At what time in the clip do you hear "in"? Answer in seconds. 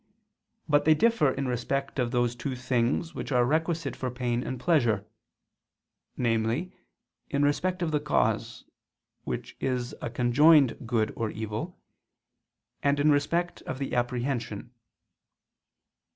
1.31-1.47, 7.29-7.43, 12.99-13.11